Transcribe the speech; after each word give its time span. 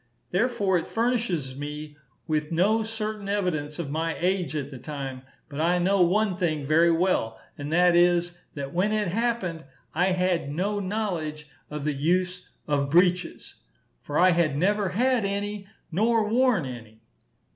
Therefore 0.31 0.79
it 0.79 0.87
furnishes 0.87 1.55
me 1.55 1.95
with 2.25 2.51
no 2.51 2.81
certain 2.81 3.29
evidence 3.29 3.77
of 3.77 3.91
my 3.91 4.17
age 4.17 4.55
at 4.55 4.71
the 4.71 4.79
time; 4.79 5.21
but 5.47 5.61
I 5.61 5.77
know 5.77 6.01
one 6.01 6.37
thing 6.37 6.65
very 6.65 6.89
well, 6.89 7.39
and 7.55 7.71
that 7.71 7.95
is, 7.95 8.35
that 8.55 8.73
when 8.73 8.91
it 8.91 9.09
happened, 9.09 9.63
I 9.93 10.07
had 10.07 10.49
no 10.51 10.79
knowledge 10.79 11.49
of 11.69 11.85
the 11.85 11.93
use 11.93 12.47
of 12.67 12.89
breeches, 12.89 13.53
for 14.01 14.17
I 14.17 14.31
had 14.31 14.57
never 14.57 14.89
had 14.89 15.23
any 15.23 15.67
nor 15.91 16.27
worn 16.27 16.65
any. 16.65 17.03